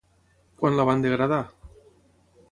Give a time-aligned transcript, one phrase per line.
[0.61, 1.39] Quan la van degradar?